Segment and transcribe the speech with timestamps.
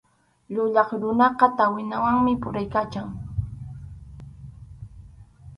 [0.53, 3.07] Yuyaq runaqa tawnawanmi puriykachan.